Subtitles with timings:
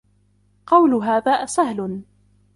[0.67, 2.01] قول هذا سهل.